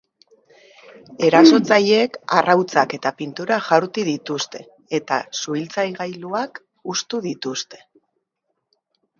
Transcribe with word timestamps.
Erasotzaileek 1.27 2.17
arrautzak 2.37 2.95
eta 2.97 3.11
pintura 3.21 3.59
jaurti 3.67 4.07
dituzte, 4.09 4.63
eta 5.01 5.21
su-itzalgailuak 5.43 6.61
hustu 6.91 7.21
dituzte. 7.31 7.85